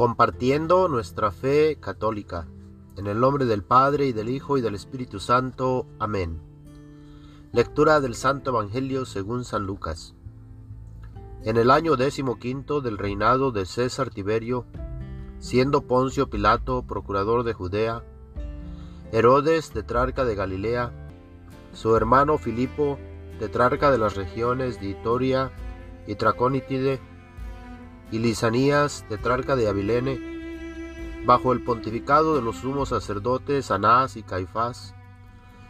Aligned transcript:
compartiendo 0.00 0.88
nuestra 0.88 1.30
fe 1.30 1.76
católica. 1.78 2.48
En 2.96 3.06
el 3.06 3.20
nombre 3.20 3.44
del 3.44 3.62
Padre 3.62 4.06
y 4.06 4.14
del 4.14 4.30
Hijo 4.30 4.56
y 4.56 4.62
del 4.62 4.74
Espíritu 4.74 5.20
Santo. 5.20 5.84
Amén. 5.98 6.40
Lectura 7.52 8.00
del 8.00 8.14
Santo 8.14 8.48
Evangelio 8.48 9.04
según 9.04 9.44
San 9.44 9.66
Lucas. 9.66 10.14
En 11.44 11.58
el 11.58 11.70
año 11.70 11.96
décimo 11.96 12.38
quinto 12.38 12.80
del 12.80 12.96
reinado 12.96 13.52
de 13.52 13.66
César 13.66 14.08
Tiberio, 14.08 14.64
siendo 15.38 15.82
Poncio 15.82 16.30
Pilato 16.30 16.82
procurador 16.84 17.44
de 17.44 17.52
Judea, 17.52 18.02
Herodes 19.12 19.70
tetrarca 19.70 20.24
de 20.24 20.34
Galilea, 20.34 21.10
su 21.74 21.94
hermano 21.94 22.38
Filipo 22.38 22.98
tetrarca 23.38 23.90
de 23.90 23.98
las 23.98 24.16
regiones 24.16 24.80
de 24.80 24.88
Itoria 24.88 25.52
y 26.06 26.14
Traconítide, 26.14 27.00
y 28.10 28.18
Lisanías, 28.18 29.04
tetrarca 29.08 29.56
de 29.56 29.68
Abilene, 29.68 30.20
bajo 31.24 31.52
el 31.52 31.62
pontificado 31.62 32.34
de 32.34 32.42
los 32.42 32.56
sumos 32.56 32.88
sacerdotes 32.90 33.70
Anás 33.70 34.16
y 34.16 34.22
Caifás, 34.22 34.94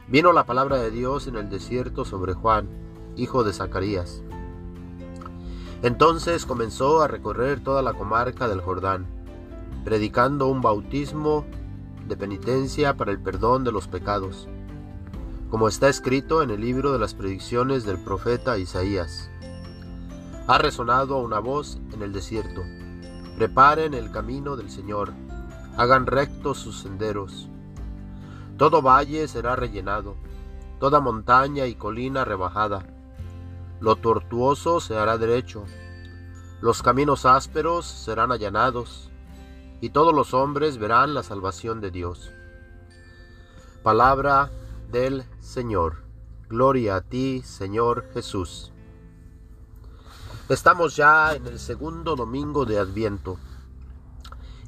vino 0.09 0.33
la 0.33 0.45
palabra 0.45 0.79
de 0.79 0.91
Dios 0.91 1.27
en 1.27 1.37
el 1.37 1.51
desierto 1.51 2.05
sobre 2.05 2.35
Juan, 2.35 2.69
hijo 3.17 3.45
de 3.45 3.53
Zacarías. 3.53 4.23
Entonces 5.83 6.47
comenzó 6.47 7.01
a 7.01 7.09
recorrer 7.09 7.63
toda 7.63 7.83
la 7.83 7.95
comarca 7.95 8.49
del 8.49 8.61
Jordán, 8.61 9.07
predicando 9.85 10.47
un 10.47 10.61
bautismo 10.61 11.47
de 12.07 12.17
penitencia 12.17 12.97
para 12.97 13.13
el 13.13 13.21
perdón 13.21 13.65
de 13.65 13.73
los 13.73 13.89
pecados, 13.89 14.49
como 15.51 15.69
está 15.69 15.89
escrito 15.89 16.43
en 16.43 16.51
el 16.51 16.61
libro 16.61 16.93
de 16.93 16.99
las 16.99 17.15
predicciones 17.15 17.85
del 17.85 17.99
profeta 17.99 18.59
Isaías. 18.59 19.31
Ha 20.47 20.59
resonado 20.59 21.19
una 21.19 21.39
voz 21.39 21.81
en 22.01 22.05
el 22.05 22.13
desierto. 22.13 22.63
Preparen 23.37 23.93
el 23.95 24.11
camino 24.11 24.57
del 24.57 24.71
Señor, 24.71 25.13
hagan 25.77 26.07
rectos 26.07 26.59
sus 26.59 26.81
senderos. 26.81 27.49
Todo 28.57 28.83
valle 28.83 29.29
será 29.29 29.55
rellenado, 29.55 30.17
toda 30.79 31.01
montaña 31.01 31.67
y 31.67 31.75
colina 31.75 32.25
rebajada. 32.25 32.87
Lo 33.81 33.97
tortuoso 33.97 34.81
se 34.81 34.97
hará 34.97 35.19
derecho, 35.19 35.65
los 36.61 36.83
caminos 36.83 37.25
ásperos 37.25 37.87
serán 37.87 38.33
allanados, 38.33 39.11
y 39.81 39.91
todos 39.91 40.15
los 40.15 40.35
hombres 40.35 40.79
verán 40.79 41.15
la 41.15 41.23
salvación 41.23 41.81
de 41.81 41.91
Dios. 41.91 42.31
Palabra 43.83 44.51
del 44.91 45.25
Señor. 45.39 46.05
Gloria 46.49 46.97
a 46.97 47.01
ti, 47.01 47.43
Señor 47.43 48.07
Jesús. 48.13 48.73
Estamos 50.51 50.97
ya 50.97 51.37
en 51.37 51.47
el 51.47 51.61
segundo 51.61 52.17
domingo 52.17 52.65
de 52.65 52.81
Adviento. 52.81 53.39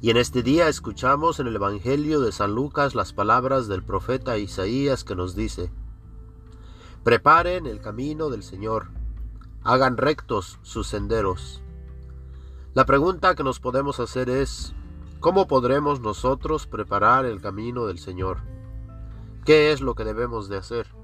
Y 0.00 0.10
en 0.10 0.16
este 0.16 0.44
día 0.44 0.68
escuchamos 0.68 1.40
en 1.40 1.48
el 1.48 1.56
Evangelio 1.56 2.20
de 2.20 2.30
San 2.30 2.54
Lucas 2.54 2.94
las 2.94 3.12
palabras 3.12 3.66
del 3.66 3.82
profeta 3.82 4.38
Isaías 4.38 5.02
que 5.02 5.16
nos 5.16 5.34
dice, 5.34 5.72
Preparen 7.02 7.66
el 7.66 7.80
camino 7.80 8.30
del 8.30 8.44
Señor, 8.44 8.92
hagan 9.64 9.96
rectos 9.96 10.60
sus 10.62 10.86
senderos. 10.86 11.64
La 12.74 12.86
pregunta 12.86 13.34
que 13.34 13.42
nos 13.42 13.58
podemos 13.58 13.98
hacer 13.98 14.30
es, 14.30 14.74
¿cómo 15.18 15.48
podremos 15.48 15.98
nosotros 15.98 16.68
preparar 16.68 17.24
el 17.24 17.40
camino 17.40 17.86
del 17.86 17.98
Señor? 17.98 18.38
¿Qué 19.44 19.72
es 19.72 19.80
lo 19.80 19.96
que 19.96 20.04
debemos 20.04 20.48
de 20.48 20.58
hacer? 20.58 21.01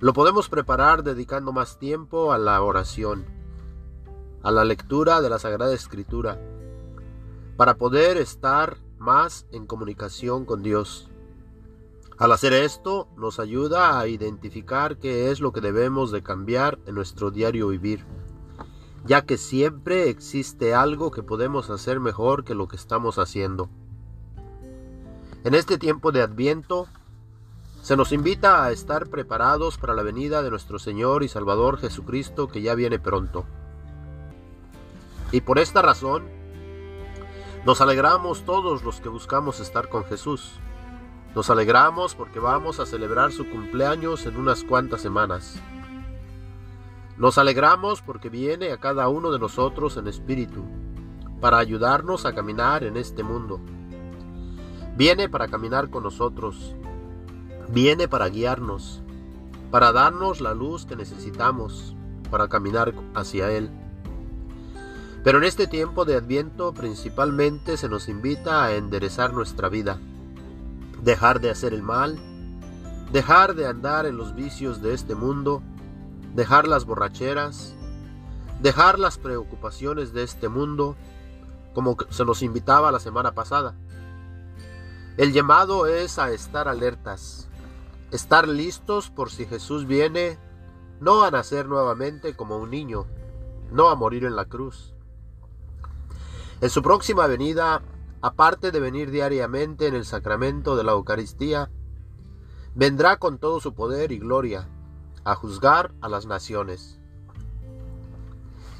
Lo 0.00 0.14
podemos 0.14 0.48
preparar 0.48 1.02
dedicando 1.02 1.52
más 1.52 1.78
tiempo 1.78 2.32
a 2.32 2.38
la 2.38 2.62
oración, 2.62 3.26
a 4.42 4.50
la 4.50 4.64
lectura 4.64 5.20
de 5.20 5.28
la 5.28 5.38
Sagrada 5.38 5.74
Escritura, 5.74 6.40
para 7.58 7.74
poder 7.74 8.16
estar 8.16 8.78
más 8.98 9.44
en 9.52 9.66
comunicación 9.66 10.46
con 10.46 10.62
Dios. 10.62 11.10
Al 12.16 12.32
hacer 12.32 12.54
esto 12.54 13.08
nos 13.18 13.38
ayuda 13.38 14.00
a 14.00 14.08
identificar 14.08 14.96
qué 14.96 15.30
es 15.30 15.40
lo 15.40 15.52
que 15.52 15.60
debemos 15.60 16.10
de 16.12 16.22
cambiar 16.22 16.78
en 16.86 16.94
nuestro 16.94 17.30
diario 17.30 17.68
vivir, 17.68 18.06
ya 19.04 19.26
que 19.26 19.36
siempre 19.36 20.08
existe 20.08 20.72
algo 20.72 21.10
que 21.10 21.22
podemos 21.22 21.68
hacer 21.68 22.00
mejor 22.00 22.44
que 22.44 22.54
lo 22.54 22.68
que 22.68 22.76
estamos 22.76 23.18
haciendo. 23.18 23.68
En 25.44 25.54
este 25.54 25.76
tiempo 25.76 26.10
de 26.10 26.22
Adviento 26.22 26.88
se 27.82 27.96
nos 27.96 28.12
invita 28.12 28.64
a 28.64 28.72
estar 28.72 29.08
preparados 29.08 29.78
para 29.78 29.94
la 29.94 30.02
venida 30.02 30.42
de 30.42 30.50
nuestro 30.50 30.78
Señor 30.78 31.22
y 31.22 31.28
Salvador 31.28 31.78
Jesucristo 31.78 32.48
que 32.48 32.60
ya 32.60 32.74
viene 32.74 32.98
pronto. 32.98 33.46
Y 35.32 35.40
por 35.40 35.58
esta 35.58 35.80
razón, 35.80 36.24
nos 37.64 37.80
alegramos 37.80 38.44
todos 38.44 38.84
los 38.84 39.00
que 39.00 39.08
buscamos 39.08 39.60
estar 39.60 39.88
con 39.88 40.04
Jesús. 40.04 40.58
Nos 41.34 41.48
alegramos 41.48 42.14
porque 42.14 42.38
vamos 42.38 42.80
a 42.80 42.86
celebrar 42.86 43.32
su 43.32 43.48
cumpleaños 43.48 44.26
en 44.26 44.36
unas 44.36 44.62
cuantas 44.62 45.00
semanas. 45.00 45.56
Nos 47.16 47.38
alegramos 47.38 48.02
porque 48.02 48.28
viene 48.28 48.72
a 48.72 48.78
cada 48.78 49.08
uno 49.08 49.30
de 49.30 49.38
nosotros 49.38 49.96
en 49.96 50.06
espíritu, 50.06 50.64
para 51.40 51.58
ayudarnos 51.58 52.26
a 52.26 52.34
caminar 52.34 52.82
en 52.84 52.96
este 52.96 53.22
mundo. 53.22 53.60
Viene 54.96 55.28
para 55.28 55.48
caminar 55.48 55.88
con 55.90 56.02
nosotros, 56.02 56.74
Viene 57.72 58.08
para 58.08 58.28
guiarnos, 58.28 59.00
para 59.70 59.92
darnos 59.92 60.40
la 60.40 60.54
luz 60.54 60.86
que 60.86 60.96
necesitamos 60.96 61.94
para 62.28 62.48
caminar 62.48 62.92
hacia 63.14 63.50
Él. 63.52 63.70
Pero 65.22 65.38
en 65.38 65.44
este 65.44 65.68
tiempo 65.68 66.04
de 66.04 66.16
Adviento 66.16 66.72
principalmente 66.72 67.76
se 67.76 67.88
nos 67.88 68.08
invita 68.08 68.64
a 68.64 68.74
enderezar 68.74 69.32
nuestra 69.32 69.68
vida, 69.68 69.98
dejar 71.02 71.40
de 71.40 71.50
hacer 71.50 71.72
el 71.72 71.82
mal, 71.82 72.18
dejar 73.12 73.54
de 73.54 73.66
andar 73.66 74.04
en 74.06 74.16
los 74.16 74.34
vicios 74.34 74.82
de 74.82 74.92
este 74.92 75.14
mundo, 75.14 75.62
dejar 76.34 76.66
las 76.66 76.84
borracheras, 76.84 77.76
dejar 78.60 78.98
las 78.98 79.16
preocupaciones 79.18 80.12
de 80.12 80.24
este 80.24 80.48
mundo, 80.48 80.96
como 81.72 81.96
se 82.08 82.24
nos 82.24 82.42
invitaba 82.42 82.90
la 82.90 82.98
semana 82.98 83.32
pasada. 83.32 83.76
El 85.16 85.32
llamado 85.32 85.86
es 85.86 86.18
a 86.18 86.32
estar 86.32 86.66
alertas, 86.66 87.48
estar 88.10 88.48
listos 88.48 89.10
por 89.10 89.30
si 89.30 89.46
Jesús 89.46 89.86
viene, 89.86 90.38
no 91.00 91.22
a 91.22 91.30
nacer 91.30 91.66
nuevamente 91.66 92.34
como 92.34 92.58
un 92.58 92.70
niño, 92.70 93.06
no 93.70 93.88
a 93.88 93.94
morir 93.94 94.24
en 94.24 94.36
la 94.36 94.46
cruz. 94.46 94.94
En 96.60 96.70
su 96.70 96.82
próxima 96.82 97.26
venida, 97.26 97.82
aparte 98.20 98.70
de 98.70 98.80
venir 98.80 99.10
diariamente 99.10 99.86
en 99.86 99.94
el 99.94 100.04
sacramento 100.04 100.76
de 100.76 100.84
la 100.84 100.92
Eucaristía, 100.92 101.70
vendrá 102.74 103.18
con 103.18 103.38
todo 103.38 103.60
su 103.60 103.74
poder 103.74 104.12
y 104.12 104.18
gloria 104.18 104.68
a 105.24 105.34
juzgar 105.34 105.92
a 106.00 106.08
las 106.08 106.26
naciones. 106.26 106.98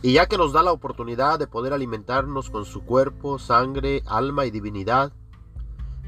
Y 0.03 0.15
ya 0.15 0.27
que 0.27 0.39
nos 0.39 0.53
da 0.53 0.63
la 0.63 0.73
oportunidad 0.73 1.39
de 1.39 1.47
poder 1.47 1.73
alimentarnos 1.73 2.51
con 2.51 2.65
su 2.65 2.85
cuerpo, 2.85 3.39
sangre, 3.39 4.03
alma 4.07 4.47
y 4.47 4.51
divinidad, 4.51 5.13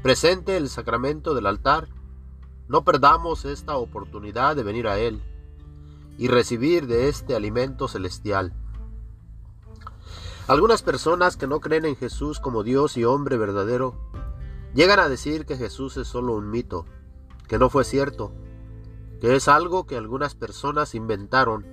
presente 0.01 0.57
el 0.57 0.69
sacramento 0.69 1.35
del 1.35 1.45
altar, 1.45 1.87
no 2.67 2.83
perdamos 2.83 3.45
esta 3.45 3.75
oportunidad 3.77 4.55
de 4.55 4.63
venir 4.63 4.87
a 4.87 4.97
Él 4.97 5.21
y 6.17 6.27
recibir 6.27 6.87
de 6.87 7.09
este 7.09 7.35
alimento 7.35 7.87
celestial. 7.87 8.53
Algunas 10.47 10.81
personas 10.81 11.37
que 11.37 11.47
no 11.47 11.59
creen 11.59 11.85
en 11.85 11.95
Jesús 11.95 12.39
como 12.39 12.63
Dios 12.63 12.97
y 12.97 13.05
hombre 13.05 13.37
verdadero 13.37 13.95
llegan 14.73 14.99
a 14.99 15.09
decir 15.09 15.45
que 15.45 15.57
Jesús 15.57 15.97
es 15.97 16.07
solo 16.07 16.33
un 16.33 16.49
mito, 16.49 16.85
que 17.47 17.57
no 17.57 17.69
fue 17.69 17.83
cierto, 17.83 18.33
que 19.21 19.35
es 19.35 19.47
algo 19.47 19.85
que 19.85 19.97
algunas 19.97 20.35
personas 20.35 20.95
inventaron. 20.95 21.65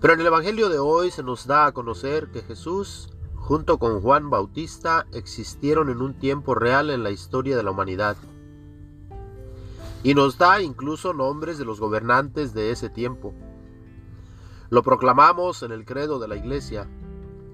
Pero 0.00 0.14
en 0.14 0.20
el 0.20 0.26
Evangelio 0.26 0.68
de 0.68 0.78
hoy 0.78 1.10
se 1.10 1.22
nos 1.22 1.46
da 1.46 1.66
a 1.66 1.72
conocer 1.72 2.30
que 2.30 2.42
Jesús, 2.42 3.10
junto 3.34 3.78
con 3.78 4.00
Juan 4.00 4.30
Bautista, 4.30 5.06
existieron 5.12 5.90
en 5.90 6.02
un 6.02 6.14
tiempo 6.14 6.54
real 6.54 6.90
en 6.90 7.02
la 7.02 7.10
historia 7.10 7.56
de 7.56 7.62
la 7.62 7.70
humanidad 7.70 8.16
y 10.04 10.14
nos 10.14 10.36
da 10.36 10.60
incluso 10.60 11.14
nombres 11.14 11.56
de 11.58 11.64
los 11.64 11.80
gobernantes 11.80 12.52
de 12.52 12.70
ese 12.70 12.90
tiempo. 12.90 13.34
Lo 14.68 14.82
proclamamos 14.82 15.62
en 15.62 15.72
el 15.72 15.86
credo 15.86 16.18
de 16.18 16.28
la 16.28 16.36
iglesia. 16.36 16.86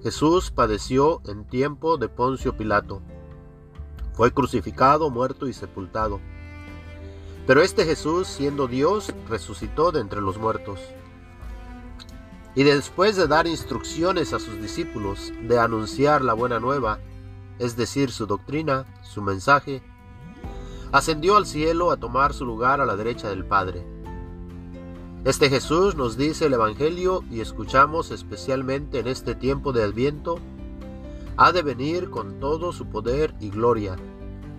Jesús 0.03 0.51
padeció 0.51 1.21
en 1.25 1.47
tiempo 1.47 1.97
de 1.97 2.09
Poncio 2.09 2.57
Pilato. 2.57 3.01
Fue 4.13 4.33
crucificado, 4.33 5.09
muerto 5.09 5.47
y 5.47 5.53
sepultado. 5.53 6.19
Pero 7.47 7.61
este 7.61 7.85
Jesús, 7.85 8.27
siendo 8.27 8.67
Dios, 8.67 9.13
resucitó 9.29 9.93
de 9.93 10.01
entre 10.01 10.19
los 10.19 10.37
muertos. 10.37 10.81
Y 12.53 12.63
después 12.63 13.15
de 13.15 13.27
dar 13.27 13.47
instrucciones 13.47 14.33
a 14.33 14.39
sus 14.39 14.61
discípulos 14.61 15.31
de 15.41 15.57
anunciar 15.57 16.21
la 16.21 16.33
buena 16.33 16.59
nueva, 16.59 16.99
es 17.59 17.77
decir, 17.77 18.11
su 18.11 18.25
doctrina, 18.25 18.85
su 19.03 19.21
mensaje, 19.21 19.81
ascendió 20.91 21.37
al 21.37 21.45
cielo 21.45 21.91
a 21.91 21.97
tomar 21.97 22.33
su 22.33 22.45
lugar 22.45 22.81
a 22.81 22.85
la 22.85 22.95
derecha 22.95 23.29
del 23.29 23.45
Padre. 23.45 23.85
Este 25.23 25.49
Jesús 25.49 25.95
nos 25.95 26.17
dice 26.17 26.47
el 26.47 26.53
Evangelio 26.53 27.23
y 27.29 27.41
escuchamos 27.41 28.11
especialmente 28.11 28.99
en 28.99 29.07
este 29.07 29.35
tiempo 29.35 29.71
de 29.71 29.83
Adviento, 29.83 30.39
ha 31.37 31.51
de 31.51 31.61
venir 31.61 32.09
con 32.09 32.39
todo 32.39 32.73
su 32.73 32.87
poder 32.87 33.33
y 33.39 33.49
gloria, 33.49 33.95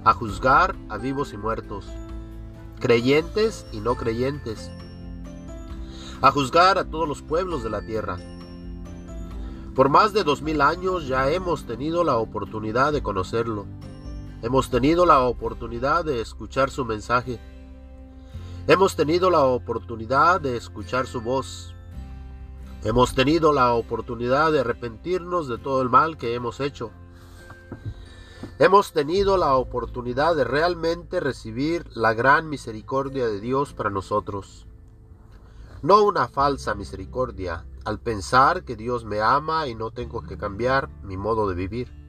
a 0.05 0.14
juzgar 0.14 0.75
a 0.88 0.99
vivos 0.99 1.32
y 1.32 1.37
muertos, 1.37 1.87
creyentes 2.81 3.67
y 3.73 3.81
no 3.81 3.96
creyentes, 3.96 4.70
a 6.23 6.31
juzgar 6.31 6.79
a 6.79 6.84
todos 6.84 7.08
los 7.08 7.23
pueblos 7.23 7.62
de 7.62 7.70
la 7.70 7.82
tierra. 7.82 8.19
Por 9.75 9.88
más 9.88 10.12
de 10.12 10.23
dos 10.23 10.43
mil 10.43 10.61
años 10.61 11.08
ya 11.08 11.31
hemos 11.31 11.64
tenido 11.67 12.05
la 12.05 12.17
oportunidad 12.17 12.93
de 12.93 13.02
conocerlo. 13.02 13.67
Hemos 14.43 14.71
tenido 14.71 15.06
la 15.06 15.21
oportunidad 15.21 16.05
de 16.05 16.21
escuchar 16.21 16.69
su 16.69 16.85
mensaje. 16.85 17.39
Hemos 18.67 18.97
tenido 18.97 19.31
la 19.31 19.44
oportunidad 19.44 20.41
de 20.41 20.56
escuchar 20.56 21.06
su 21.06 21.21
voz. 21.21 21.77
Hemos 22.83 23.15
tenido 23.15 23.53
la 23.53 23.73
oportunidad 23.73 24.50
de 24.50 24.61
arrepentirnos 24.61 25.47
de 25.47 25.59
todo 25.59 25.81
el 25.81 25.91
mal 25.91 26.17
que 26.17 26.35
hemos 26.35 26.59
hecho. 26.59 26.91
Hemos 28.59 28.93
tenido 28.93 29.37
la 29.37 29.55
oportunidad 29.55 30.35
de 30.35 30.43
realmente 30.43 31.21
recibir 31.21 31.87
la 31.94 32.12
gran 32.12 32.49
misericordia 32.49 33.29
de 33.29 33.39
Dios 33.39 33.75
para 33.75 33.91
nosotros. 33.91 34.67
No 35.83 36.03
una 36.03 36.27
falsa 36.27 36.75
misericordia 36.75 37.65
al 37.85 38.00
pensar 38.00 38.65
que 38.65 38.75
Dios 38.75 39.05
me 39.05 39.21
ama 39.21 39.69
y 39.69 39.77
no 39.77 39.93
tengo 39.93 40.23
que 40.23 40.37
cambiar 40.37 40.89
mi 41.05 41.17
modo 41.17 41.49
de 41.49 41.55
vivir. 41.55 42.02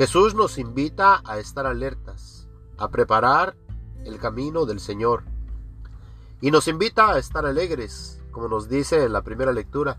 Jesús 0.00 0.34
nos 0.34 0.56
invita 0.56 1.20
a 1.26 1.38
estar 1.38 1.66
alertas, 1.66 2.48
a 2.78 2.88
preparar 2.88 3.54
el 4.06 4.18
camino 4.18 4.64
del 4.64 4.80
Señor. 4.80 5.24
Y 6.40 6.50
nos 6.50 6.68
invita 6.68 7.10
a 7.10 7.18
estar 7.18 7.44
alegres, 7.44 8.18
como 8.30 8.48
nos 8.48 8.70
dice 8.70 9.04
en 9.04 9.12
la 9.12 9.20
primera 9.20 9.52
lectura. 9.52 9.98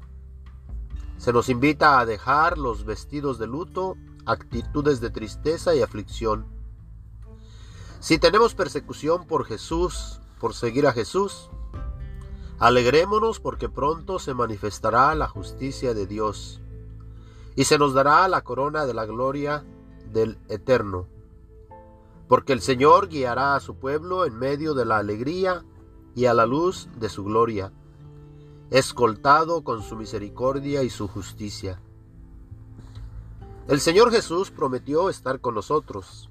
Se 1.18 1.32
nos 1.32 1.50
invita 1.50 2.00
a 2.00 2.08
dejar 2.08 2.58
los 2.58 2.84
vestidos 2.84 3.38
de 3.38 3.46
luto, 3.46 3.96
actitudes 4.26 5.02
de 5.02 5.12
tristeza 5.12 5.76
y 5.76 5.84
aflicción. 5.84 6.48
Si 8.00 8.18
tenemos 8.18 8.56
persecución 8.56 9.28
por 9.28 9.46
Jesús, 9.46 10.20
por 10.40 10.56
seguir 10.56 10.88
a 10.88 10.94
Jesús, 10.94 11.52
alegrémonos 12.58 13.40
porque 13.40 13.70
pronto 13.70 14.18
se 14.18 14.34
manifestará 14.34 15.14
la 15.14 15.28
justicia 15.28 15.94
de 15.94 16.08
Dios 16.08 16.60
y 17.56 17.66
se 17.66 17.78
nos 17.78 17.94
dará 17.94 18.28
la 18.28 18.42
corona 18.42 18.88
de 18.88 18.96
la 18.96 19.06
gloria 19.06 19.64
del 20.12 20.38
Eterno. 20.50 21.08
Porque 22.28 22.54
el 22.54 22.62
Señor 22.62 23.10
guiará 23.10 23.56
a 23.56 23.60
su 23.60 23.76
pueblo 23.76 24.26
en 24.26 24.38
medio 24.38 24.74
de 24.74 24.86
la 24.86 24.98
alegría 24.98 25.64
y 26.16 26.26
a 26.26 26.34
la 26.34 26.46
luz 26.46 26.90
de 26.98 27.10
su 27.10 27.24
gloria 27.24 27.72
escoltado 28.72 29.66
con 29.66 29.84
su 29.84 29.98
misericordia 29.98 30.82
y 30.82 30.90
su 30.90 31.10
justicia. 31.10 31.82
El 33.68 33.82
Señor 33.82 34.12
Jesús 34.12 34.50
prometió 34.50 35.10
estar 35.10 35.42
con 35.42 35.56
nosotros, 35.56 36.30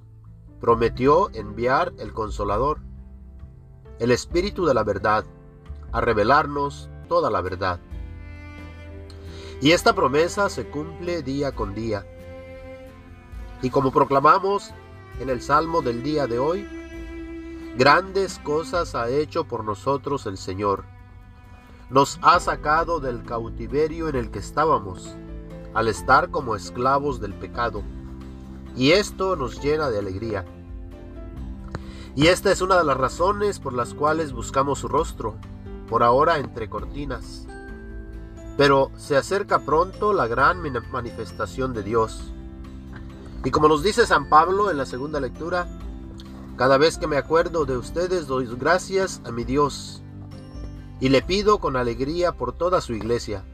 prometió 0.58 1.30
enviar 1.34 1.92
el 1.98 2.14
Consolador, 2.14 2.80
el 3.98 4.10
Espíritu 4.10 4.64
de 4.64 4.72
la 4.72 4.84
verdad, 4.84 5.26
a 5.92 6.00
revelarnos 6.00 6.88
toda 7.08 7.30
la 7.30 7.42
verdad. 7.42 7.78
Y 9.60 9.72
esta 9.72 9.94
promesa 9.94 10.48
se 10.48 10.70
cumple 10.70 11.22
día 11.22 11.54
con 11.54 11.74
día. 11.74 12.06
Y 13.62 13.70
como 13.70 13.92
proclamamos 13.92 14.70
en 15.20 15.30
el 15.30 15.42
Salmo 15.42 15.82
del 15.82 16.02
día 16.02 16.26
de 16.26 16.38
hoy, 16.38 16.66
grandes 17.76 18.38
cosas 18.38 18.94
ha 18.94 19.08
hecho 19.08 19.44
por 19.44 19.64
nosotros 19.64 20.26
el 20.26 20.36
Señor 20.36 20.84
nos 21.90 22.20
ha 22.22 22.38
sacado 22.38 23.00
del 23.00 23.24
cautiverio 23.24 24.08
en 24.08 24.14
el 24.14 24.30
que 24.30 24.38
estábamos, 24.38 25.16
al 25.74 25.88
estar 25.88 26.30
como 26.30 26.54
esclavos 26.54 27.20
del 27.20 27.34
pecado. 27.34 27.82
Y 28.76 28.92
esto 28.92 29.34
nos 29.34 29.60
llena 29.60 29.90
de 29.90 29.98
alegría. 29.98 30.44
Y 32.14 32.28
esta 32.28 32.52
es 32.52 32.60
una 32.60 32.78
de 32.78 32.84
las 32.84 32.96
razones 32.96 33.58
por 33.58 33.72
las 33.72 33.92
cuales 33.92 34.32
buscamos 34.32 34.78
su 34.78 34.88
rostro, 34.88 35.34
por 35.88 36.04
ahora 36.04 36.38
entre 36.38 36.70
cortinas. 36.70 37.48
Pero 38.56 38.92
se 38.96 39.16
acerca 39.16 39.58
pronto 39.60 40.12
la 40.12 40.28
gran 40.28 40.62
manifestación 40.92 41.74
de 41.74 41.82
Dios. 41.82 42.32
Y 43.44 43.50
como 43.50 43.68
nos 43.68 43.82
dice 43.82 44.06
San 44.06 44.28
Pablo 44.28 44.70
en 44.70 44.76
la 44.76 44.84
segunda 44.84 45.18
lectura, 45.18 45.66
cada 46.56 46.76
vez 46.76 46.98
que 46.98 47.06
me 47.06 47.16
acuerdo 47.16 47.64
de 47.64 47.76
ustedes 47.78 48.26
doy 48.26 48.46
gracias 48.58 49.22
a 49.24 49.32
mi 49.32 49.44
Dios 49.44 50.02
y 51.00 51.08
le 51.08 51.22
pido 51.22 51.58
con 51.58 51.76
alegría 51.76 52.32
por 52.32 52.52
toda 52.52 52.82
su 52.82 52.92
iglesia, 52.92 53.44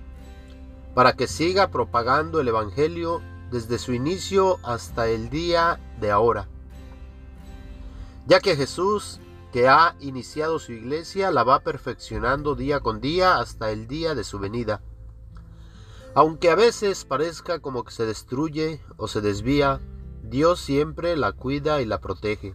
para 0.94 1.12
que 1.12 1.29
siga 1.29 1.71
propagando 1.71 2.41
el 2.41 2.49
Evangelio 2.49 3.23
desde 3.53 3.79
su 3.79 3.93
inicio 3.93 4.59
hasta 4.65 5.06
el 5.06 5.31
día 5.31 5.79
de 6.00 6.11
ahora. 6.11 6.49
Ya 8.27 8.41
que 8.41 8.56
Jesús, 8.56 9.21
que 9.53 9.69
ha 9.69 9.94
iniciado 10.00 10.59
su 10.59 10.73
iglesia, 10.73 11.31
la 11.31 11.44
va 11.44 11.61
perfeccionando 11.61 12.56
día 12.56 12.81
con 12.81 13.00
día 13.00 13.39
hasta 13.39 13.71
el 13.71 13.87
día 13.87 14.17
de 14.17 14.25
su 14.25 14.41
venida. 14.41 14.82
Aunque 16.17 16.49
a 16.49 16.55
veces 16.55 17.05
parezca 17.05 17.59
como 17.59 17.85
que 17.85 17.93
se 17.93 18.07
destruye 18.07 18.81
o 18.97 19.07
se 19.07 19.21
desvía, 19.21 19.83
Dios 20.23 20.61
siempre 20.61 21.15
la 21.15 21.33
cuida 21.33 21.83
y 21.83 21.85
la 21.85 22.01
protege. 22.01 22.55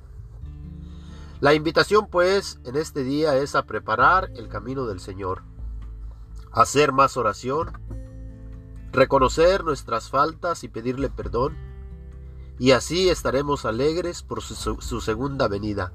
La 1.41 1.53
invitación 1.53 2.07
pues 2.07 2.59
en 2.65 2.75
este 2.75 3.03
día 3.03 3.37
es 3.37 3.53
a 3.53 3.67
preparar 3.67 4.31
el 4.35 4.47
camino 4.47 4.87
del 4.87 4.99
Señor, 4.99 5.43
hacer 6.51 6.91
más 6.91 7.17
oración, 7.17 7.71
reconocer 8.91 9.63
nuestras 9.63 10.09
faltas 10.09 10.63
y 10.63 10.67
pedirle 10.67 11.11
perdón, 11.11 11.55
y 12.57 12.71
así 12.71 13.09
estaremos 13.09 13.65
alegres 13.65 14.23
por 14.23 14.41
su, 14.41 15.01
segunda 15.01 15.47
venida. 15.47 15.93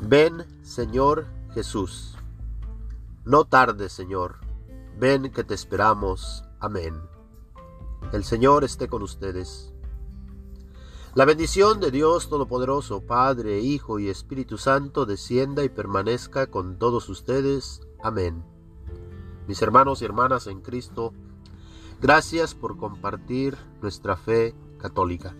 Ven, 0.00 0.46
Señor 0.62 1.26
Jesús. 1.54 2.16
No 3.24 3.46
tardes, 3.46 3.92
Señor. 3.92 4.47
Ven 4.98 5.30
que 5.30 5.44
te 5.44 5.54
esperamos. 5.54 6.42
Amén. 6.58 7.00
El 8.12 8.24
Señor 8.24 8.64
esté 8.64 8.88
con 8.88 9.02
ustedes. 9.02 9.72
La 11.14 11.24
bendición 11.24 11.78
de 11.78 11.92
Dios 11.92 12.28
Todopoderoso, 12.28 13.06
Padre, 13.06 13.60
Hijo 13.60 14.00
y 14.00 14.08
Espíritu 14.08 14.58
Santo, 14.58 15.06
descienda 15.06 15.62
y 15.62 15.68
permanezca 15.68 16.48
con 16.48 16.80
todos 16.80 17.08
ustedes. 17.10 17.80
Amén. 18.02 18.44
Mis 19.46 19.62
hermanos 19.62 20.02
y 20.02 20.04
hermanas 20.04 20.48
en 20.48 20.62
Cristo, 20.62 21.12
gracias 22.00 22.56
por 22.56 22.76
compartir 22.76 23.56
nuestra 23.80 24.16
fe 24.16 24.56
católica. 24.78 25.36